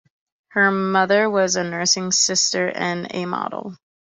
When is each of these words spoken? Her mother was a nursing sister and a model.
Her 0.53 0.71
mother 0.71 1.29
was 1.29 1.55
a 1.55 1.63
nursing 1.63 2.11
sister 2.11 2.67
and 2.71 3.05
a 3.13 3.27
model. 3.27 3.77